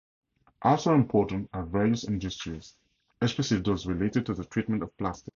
[0.63, 2.75] Also important are various industries,
[3.21, 5.29] especially those related to the treatment of plastic.